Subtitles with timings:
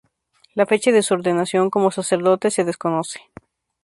[0.55, 3.21] La fecha de su ordenación como sacerdote se desconoce.